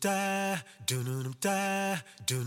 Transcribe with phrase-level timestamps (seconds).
[0.00, 0.56] da,
[0.86, 0.96] da,
[1.40, 2.38] da, da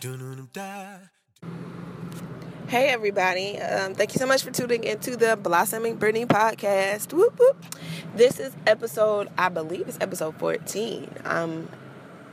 [0.00, 0.98] da, da.
[2.68, 3.58] Hey everybody!
[3.58, 7.12] Um, thank you so much for tuning into the Blossoming Brittany podcast.
[7.12, 7.64] Whoop whoop!
[8.14, 11.10] This is episode, I believe, it's episode fourteen.
[11.24, 11.68] Um,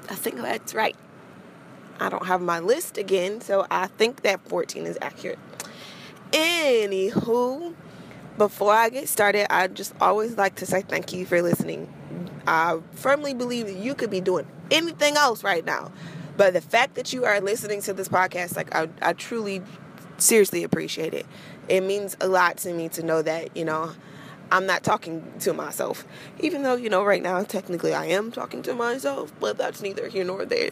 [0.10, 0.96] I think that's right.
[2.00, 5.40] I don't have my list again, so I think that fourteen is accurate.
[6.32, 7.74] Anywho,
[8.38, 11.92] before I get started, I just always like to say thank you for listening.
[12.48, 15.92] I firmly believe that you could be doing anything else right now,
[16.38, 19.62] but the fact that you are listening to this podcast, like I, I truly,
[20.18, 21.26] seriously appreciate it.
[21.70, 23.94] It means a lot to me to know that you know
[24.52, 26.06] I'm not talking to myself,
[26.40, 30.08] even though you know right now technically I am talking to myself, but that's neither
[30.08, 30.72] here nor there.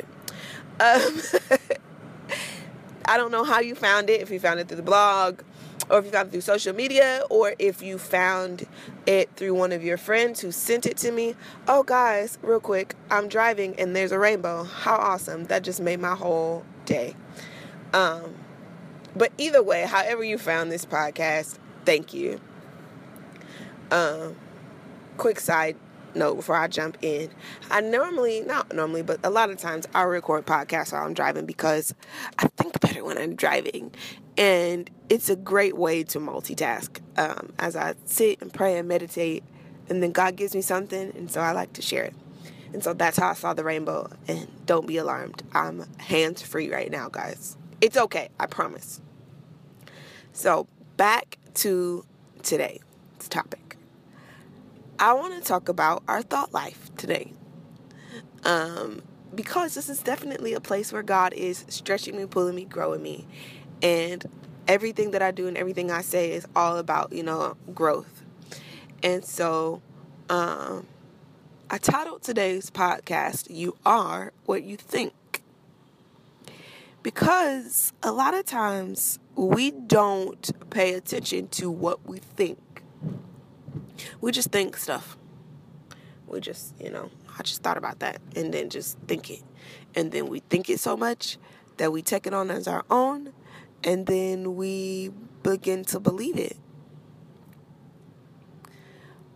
[0.80, 1.22] Um,
[3.06, 4.22] I don't know how you found it.
[4.22, 5.42] If you found it through the blog,
[5.90, 8.66] or if you found it through social media, or if you found
[9.06, 11.36] it through one of your friends who sent it to me.
[11.68, 14.64] Oh, guys, real quick, I'm driving and there's a rainbow.
[14.64, 15.46] How awesome!
[15.46, 17.16] That just made my whole day.
[17.94, 18.36] Um,
[19.16, 22.40] but either way, however you found this podcast, thank you.
[23.92, 24.36] Um,
[25.18, 25.76] quick side
[26.16, 27.30] note before I jump in.
[27.70, 31.46] I normally, not normally, but a lot of times I record podcasts while I'm driving
[31.46, 31.94] because
[32.40, 32.71] I think
[33.04, 33.94] when I'm driving.
[34.38, 39.44] And it's a great way to multitask um, as I sit and pray and meditate.
[39.90, 42.14] And then God gives me something, and so I like to share it.
[42.74, 44.10] And so that's how I saw the rainbow.
[44.28, 45.44] And don't be alarmed.
[45.54, 47.58] I'm hands free right now, guys.
[47.82, 49.02] It's okay, I promise.
[50.34, 52.06] So back to
[52.42, 52.80] today's
[53.30, 53.78] topic.
[54.98, 57.34] I want to talk about our thought life today.
[58.44, 59.02] Um,
[59.34, 63.28] because this is definitely a place where God is stretching me, pulling me, growing me.
[63.82, 64.26] And
[64.68, 68.24] everything that I do and everything I say is all about, you know, growth.
[69.04, 69.82] And so
[70.30, 70.86] um,
[71.70, 75.14] I titled today's podcast, You Are What You Think.
[77.04, 82.60] Because a lot of times we don't pay attention to what we think
[84.20, 85.18] we just think stuff.
[86.28, 89.44] We just, you know, I just thought about that and then just think it.
[89.96, 91.38] And then we think it so much
[91.78, 93.34] that we take it on as our own
[93.84, 95.12] and then we
[95.44, 96.58] begin to believe it.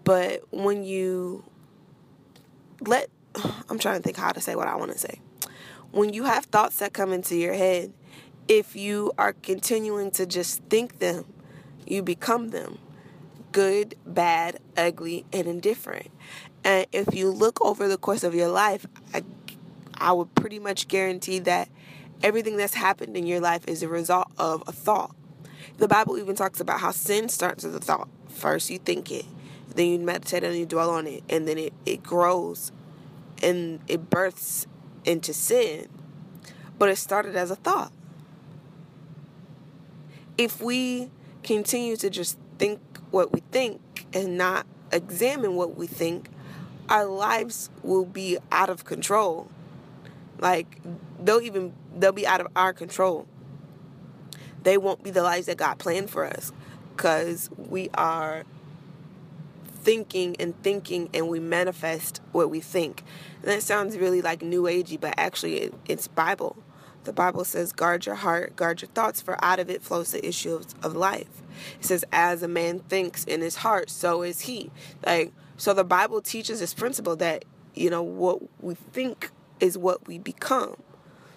[0.03, 1.43] But when you
[2.81, 3.09] let,
[3.69, 5.19] I'm trying to think how to say what I want to say.
[5.91, 7.93] When you have thoughts that come into your head,
[8.47, 11.25] if you are continuing to just think them,
[11.87, 12.77] you become them
[13.55, 16.11] good, bad, ugly, and indifferent.
[16.65, 19.23] And if you look over the course of your life, I,
[19.93, 21.69] I would pretty much guarantee that
[22.23, 25.15] everything that's happened in your life is a result of a thought.
[25.77, 28.09] The Bible even talks about how sin starts with a thought.
[28.29, 29.25] First, you think it,
[29.75, 32.71] then you meditate and you dwell on it, and then it, it grows
[33.43, 34.65] and it births
[35.05, 35.87] into sin.
[36.79, 37.91] But it started as a thought.
[40.35, 41.11] If we
[41.43, 42.79] continue to just think
[43.11, 46.29] what we think and not examine what we think,
[46.89, 49.49] our lives will be out of control.
[50.39, 50.81] Like
[51.19, 53.27] they'll even they'll be out of our control.
[54.63, 56.51] They won't be the lives that God planned for us
[56.97, 58.43] cuz we are
[59.85, 63.03] thinking and thinking and we manifest what we think.
[63.41, 66.57] And that sounds really like new agey, but actually it, it's Bible.
[67.03, 70.27] The Bible says, guard your heart, guard your thoughts, for out of it flows the
[70.27, 71.43] issue of, of life.
[71.79, 74.71] It says, as a man thinks in his heart, so is he.
[75.05, 80.07] Like, so the Bible teaches this principle that, you know, what we think is what
[80.07, 80.75] we become.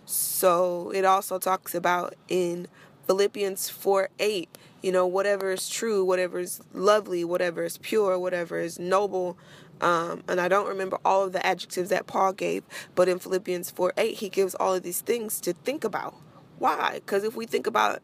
[0.04, 2.66] So it also talks about in
[3.06, 8.58] Philippians 4 8, you know, whatever is true, whatever is lovely, whatever is pure, whatever
[8.58, 9.38] is noble,
[9.80, 12.64] um, and I don't remember all of the adjectives that Paul gave,
[12.94, 16.14] but in Philippians 4 8, he gives all of these things to think about.
[16.58, 16.94] Why?
[16.94, 18.00] Because if we think about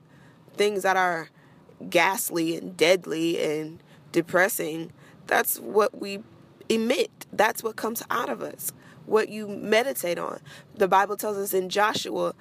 [0.56, 1.30] things that are
[1.90, 3.82] ghastly and deadly and
[4.12, 4.92] depressing,
[5.26, 6.20] that's what we
[6.68, 7.26] emit.
[7.32, 8.72] That's what comes out of us,
[9.06, 10.40] what you meditate on.
[10.74, 12.34] The Bible tells us in Joshua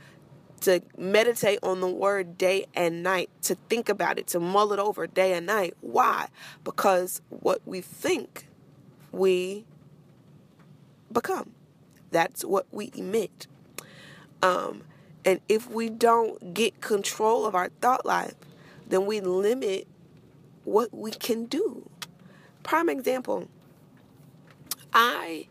[0.61, 4.79] to meditate on the word day and night, to think about it, to mull it
[4.79, 5.75] over day and night.
[5.81, 6.27] Why?
[6.63, 8.47] Because what we think
[9.11, 9.65] we
[11.11, 11.51] become.
[12.11, 13.47] That's what we emit.
[14.41, 14.83] Um,
[15.25, 18.35] and if we don't get control of our thought life,
[18.87, 19.87] then we limit
[20.63, 21.89] what we can do.
[22.63, 23.47] Prime example
[24.93, 25.47] I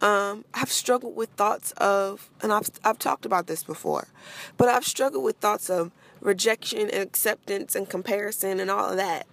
[0.00, 4.08] um, have struggled with thoughts of, and I've, I've talked about this before,
[4.56, 5.90] but I've struggled with thoughts of
[6.20, 9.26] rejection and acceptance and comparison and all of that.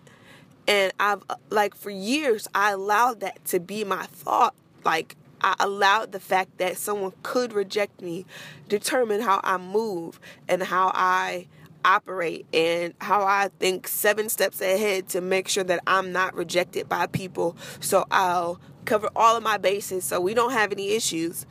[0.68, 6.12] And I've, like, for years, I allowed that to be my thought Like I allowed
[6.12, 8.26] the fact that someone could reject me
[8.68, 11.48] determine how I move and how I
[11.86, 16.88] operate and how I think seven steps ahead to make sure that I'm not rejected
[16.88, 17.56] by people.
[17.80, 21.46] So I'll cover all of my bases so we don't have any issues.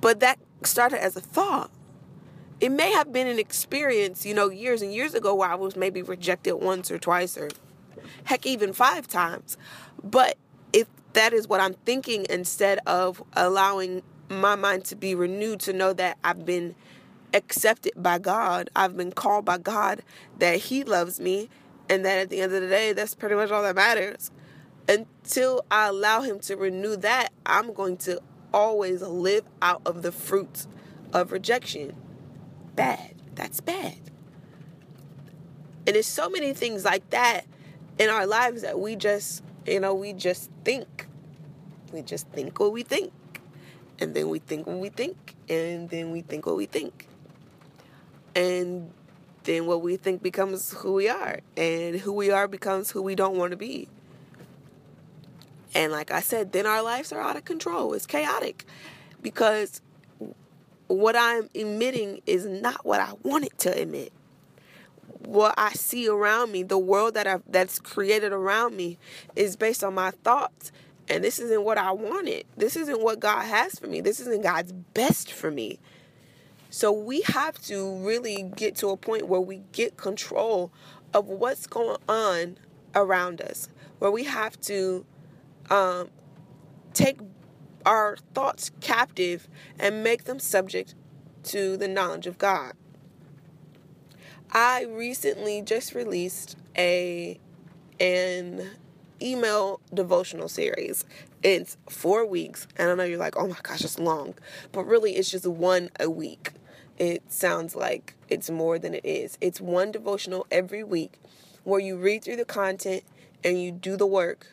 [0.00, 1.70] But that started as a thought.
[2.60, 5.76] It may have been an experience, you know, years and years ago where I was
[5.76, 7.48] maybe rejected once or twice or
[8.24, 9.56] heck, even five times.
[10.02, 10.36] But
[10.72, 15.72] if that is what I'm thinking instead of allowing my mind to be renewed to
[15.72, 16.74] know that I've been
[17.34, 18.70] accepted by God.
[18.74, 20.02] I've been called by God
[20.38, 21.48] that He loves me,
[21.88, 24.30] and that at the end of the day, that's pretty much all that matters.
[24.88, 28.20] Until I allow Him to renew that, I'm going to
[28.52, 30.66] always live out of the fruits
[31.12, 31.94] of rejection.
[32.74, 33.14] Bad.
[33.34, 33.98] That's bad.
[35.86, 37.46] And there's so many things like that
[37.98, 41.06] in our lives that we just, you know, we just think.
[41.92, 43.12] We just think what we think.
[43.98, 45.34] And then we think what we think.
[45.48, 47.08] And then we think what we think
[48.34, 48.90] and
[49.44, 51.40] then what we think becomes who we are.
[51.56, 53.88] And who we are becomes who we don't want to be.
[55.74, 57.94] And like i said then our lives are out of control.
[57.94, 58.66] It's chaotic.
[59.22, 59.80] Because
[60.88, 64.12] what i'm emitting is not what i wanted to emit.
[65.20, 68.98] What i see around me the world that i that's created around me
[69.36, 70.72] is based on my thoughts.
[71.08, 72.44] And this isn't what i wanted.
[72.56, 74.00] This isn't what god has for me.
[74.00, 75.78] This isn't god's best for me
[76.70, 80.72] so we have to really get to a point where we get control
[81.12, 82.58] of what's going on
[82.94, 83.68] around us,
[83.98, 85.04] where we have to
[85.68, 86.10] um,
[86.94, 87.18] take
[87.84, 89.48] our thoughts captive
[89.80, 90.94] and make them subject
[91.42, 92.74] to the knowledge of God.
[94.52, 97.40] I recently just released a
[97.98, 98.70] an
[99.20, 101.04] email devotional series.
[101.42, 104.34] It's four weeks, and I know you're like, oh my gosh, it's long,
[104.72, 106.52] but really, it's just one a week
[107.00, 109.38] it sounds like it's more than it is.
[109.40, 111.18] It's one devotional every week
[111.64, 113.04] where you read through the content
[113.42, 114.48] and you do the work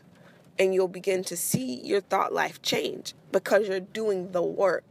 [0.57, 4.85] and you'll begin to see your thought life change because you're doing the work.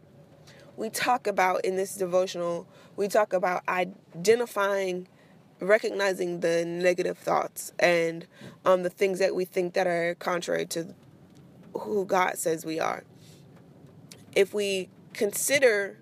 [0.77, 5.09] We talk about in this devotional, we talk about identifying,
[5.59, 8.27] recognizing the negative thoughts and
[8.67, 10.95] um, the things that we think that are contrary to
[11.73, 13.05] who God says we are.
[14.35, 15.97] If we consider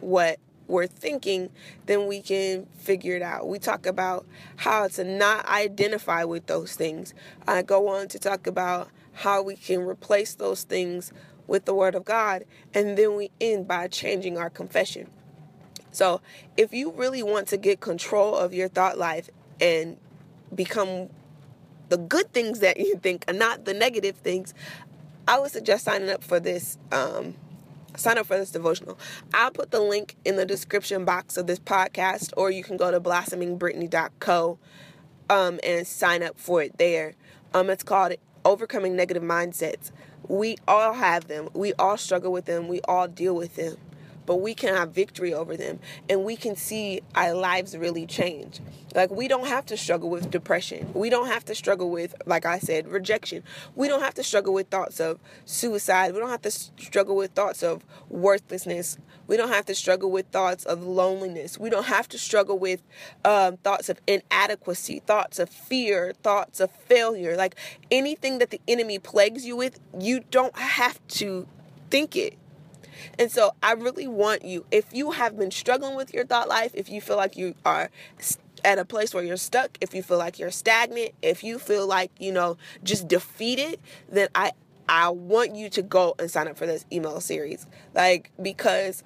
[0.00, 0.38] what
[0.68, 1.50] we're thinking,
[1.86, 3.48] then we can figure it out.
[3.48, 4.26] We talk about
[4.56, 7.14] how to not identify with those things.
[7.46, 11.12] I go on to talk about how we can replace those things
[11.46, 12.44] with the Word of God,
[12.74, 15.08] and then we end by changing our confession.
[15.90, 16.20] So,
[16.56, 19.30] if you really want to get control of your thought life
[19.60, 19.96] and
[20.54, 21.08] become
[21.88, 24.52] the good things that you think and not the negative things,
[25.26, 27.34] I would suggest signing up for this um,
[27.98, 28.98] sign up for this devotional.
[29.34, 32.90] I'll put the link in the description box of this podcast, or you can go
[32.90, 34.58] to blossomingbrittany.co
[35.30, 37.14] um, and sign up for it there.
[37.54, 38.14] Um, it's called
[38.44, 39.90] Overcoming Negative Mindsets.
[40.28, 41.48] We all have them.
[41.54, 42.68] We all struggle with them.
[42.68, 43.76] We all deal with them
[44.28, 45.78] but we can have victory over them
[46.10, 48.60] and we can see our lives really change.
[48.94, 50.90] Like, we don't have to struggle with depression.
[50.92, 53.42] We don't have to struggle with, like I said, rejection.
[53.74, 56.12] We don't have to struggle with thoughts of suicide.
[56.12, 58.98] We don't have to struggle with thoughts of worthlessness.
[59.26, 61.58] We don't have to struggle with thoughts of loneliness.
[61.58, 62.82] We don't have to struggle with
[63.24, 67.34] um, thoughts of inadequacy, thoughts of fear, thoughts of failure.
[67.34, 67.54] Like
[67.90, 71.48] anything that the enemy plagues you with, you don't have to
[71.88, 72.36] think it.
[73.18, 76.72] And so I really want you, if you have been struggling with your thought life,
[76.74, 77.90] if you feel like you are
[78.64, 81.86] at a place where you're stuck, if you feel like you're stagnant, if you feel
[81.86, 83.78] like, you know, just defeated,
[84.10, 84.52] then I
[84.88, 87.66] I want you to go and sign up for this email series.
[87.94, 89.02] Like because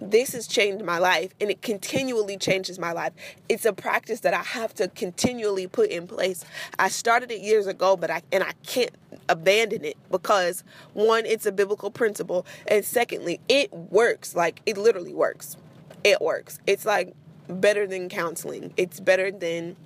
[0.00, 3.12] this has changed my life and it continually changes my life.
[3.48, 6.44] It's a practice that I have to continually put in place.
[6.78, 8.90] I started it years ago, but I and I can't
[9.28, 10.64] abandon it because
[10.94, 14.34] one, it's a biblical principle, and secondly, it works.
[14.34, 15.56] Like it literally works.
[16.04, 16.58] It works.
[16.66, 17.14] It's like
[17.48, 18.72] better than counseling.
[18.76, 19.76] It's better than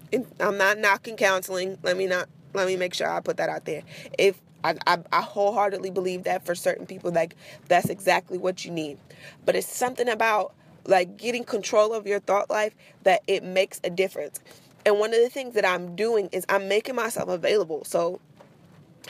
[0.40, 1.78] I'm not knocking counseling.
[1.82, 3.82] Let me not let me make sure I put that out there.
[4.18, 7.36] If I, I, I, wholeheartedly believe that for certain people, like
[7.68, 8.98] that's exactly what you need.
[9.44, 10.54] But it's something about
[10.86, 14.40] like getting control of your thought life that it makes a difference.
[14.84, 17.84] And one of the things that I'm doing is I'm making myself available.
[17.84, 18.20] So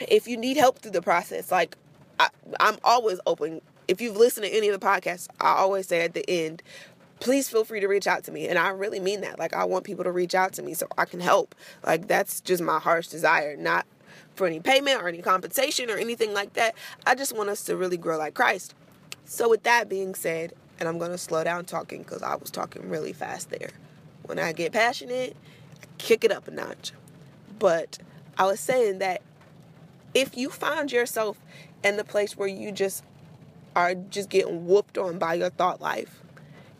[0.07, 1.77] if you need help through the process, like
[2.19, 2.29] I,
[2.59, 3.61] I'm always open.
[3.87, 6.61] If you've listened to any of the podcasts, I always say at the end,
[7.19, 8.47] please feel free to reach out to me.
[8.47, 9.39] And I really mean that.
[9.39, 11.55] Like I want people to reach out to me so I can help.
[11.85, 13.85] Like that's just my heart's desire, not
[14.35, 16.75] for any payment or any compensation or anything like that.
[17.05, 18.75] I just want us to really grow like Christ.
[19.25, 22.51] So, with that being said, and I'm going to slow down talking because I was
[22.51, 23.69] talking really fast there.
[24.23, 25.35] When I get passionate,
[25.81, 26.91] I kick it up a notch.
[27.59, 27.99] But
[28.37, 29.21] I was saying that
[30.13, 31.37] if you find yourself
[31.83, 33.03] in the place where you just
[33.75, 36.21] are just getting whooped on by your thought life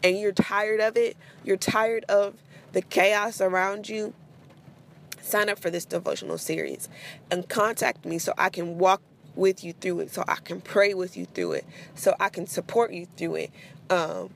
[0.04, 2.36] and you're tired of it, you're tired of
[2.74, 4.14] the chaos around you,
[5.24, 6.90] sign up for this devotional series
[7.32, 9.02] and contact me so I can walk
[9.36, 11.66] with you through it, so I can pray with you through it,
[11.96, 13.52] so I can support you through it,
[13.90, 14.30] um,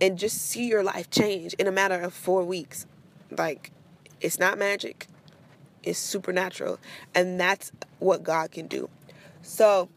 [0.00, 2.86] and just see your life change in a matter of four weeks.
[3.30, 3.72] Like,
[4.20, 5.08] it's not magic,
[5.82, 6.78] it's supernatural,
[7.14, 8.88] and that's what God can do.
[9.42, 9.88] So,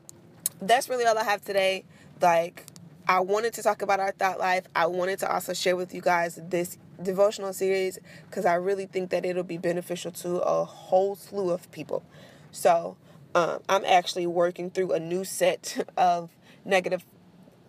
[0.59, 1.83] that's really all I have today.
[2.21, 2.65] Like,
[3.07, 4.65] I wanted to talk about our thought life.
[4.75, 9.09] I wanted to also share with you guys this devotional series because I really think
[9.09, 12.03] that it'll be beneficial to a whole slew of people.
[12.51, 12.97] So,
[13.33, 16.31] um, I'm actually working through a new set of
[16.65, 17.05] negative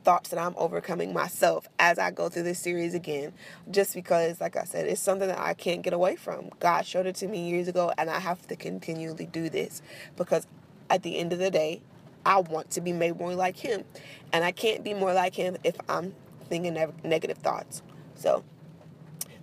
[0.05, 3.33] thoughts that I'm overcoming myself as I go through this series again.
[3.71, 6.51] Just because, like I said, it's something that I can't get away from.
[6.61, 9.83] God showed it to me years ago, and I have to continually do this
[10.17, 10.47] because
[10.91, 11.81] at the end of the day,
[12.25, 13.85] I want to be made more like him.
[14.33, 16.15] And I can't be more like him if I'm
[16.49, 17.83] thinking negative thoughts.
[18.15, 18.45] So,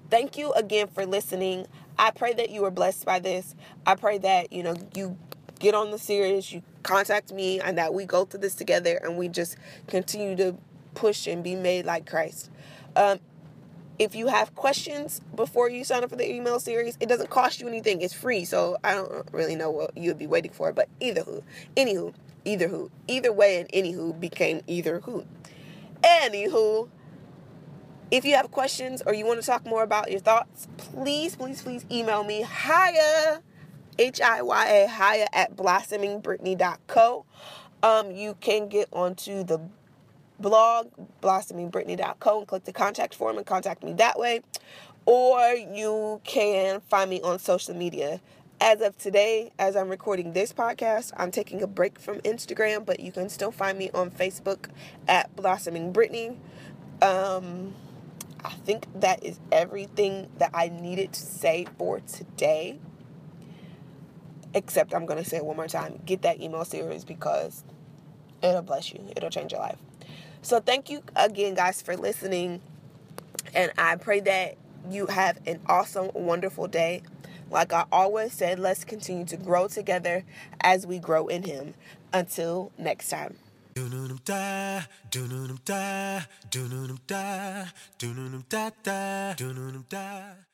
[0.09, 1.67] thank you again for listening.
[1.97, 3.55] I pray that you were blessed by this.
[3.85, 5.17] I pray that, you know, you
[5.59, 9.17] get on the series, you contact me, and that we go through this together and
[9.17, 10.57] we just continue to
[10.95, 12.49] push and be made like Christ.
[12.95, 13.19] Um,
[13.99, 17.59] if you have questions before you sign up for the email series, it doesn't cost
[17.59, 18.01] you anything.
[18.01, 20.71] It's free, so I don't really know what you would be waiting for.
[20.71, 21.43] But either who,
[21.75, 22.13] anywho,
[22.45, 22.89] either who.
[23.07, 25.25] Either way and anywho became either who.
[26.01, 26.87] Anywho,
[28.11, 31.61] if you have questions or you want to talk more about your thoughts, please, please,
[31.61, 33.41] please email me hiya,
[33.97, 37.25] H I Y A, hiya at blossomingbrittany.co.
[37.81, 39.61] Um, you can get onto the
[40.39, 40.89] blog,
[41.21, 44.41] blossomingbrittany.co, and click the contact form and contact me that way.
[45.05, 48.21] Or you can find me on social media
[48.61, 52.99] as of today, as I'm recording this podcast, I'm taking a break from Instagram, but
[52.99, 54.67] you can still find me on Facebook
[55.07, 56.37] at Blossoming Brittany.
[57.01, 57.73] Um,
[58.43, 62.79] I think that is everything that I needed to say for today.
[64.53, 66.01] Except I'm going to say it one more time.
[66.05, 67.63] Get that email series because
[68.41, 69.77] it'll bless you, it'll change your life.
[70.41, 72.61] So, thank you again, guys, for listening.
[73.53, 74.55] And I pray that
[74.89, 77.03] you have an awesome, wonderful day.
[77.51, 80.23] Like I always said, let's continue to grow together
[80.61, 81.73] as we grow in Him.
[82.13, 83.37] Until next time.
[83.79, 86.19] Doo-noo-num da, doo-noo-num da,
[86.51, 87.23] doo-noo-num da,
[87.97, 90.48] doo-noo-num da da, doo-noo-num da.